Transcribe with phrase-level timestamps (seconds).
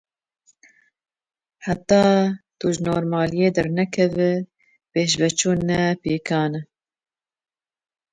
[1.65, 2.01] Heta
[2.57, 4.31] tu ji normaliyê dernekevî,
[4.91, 6.61] pêşveçûn ne pêkan e.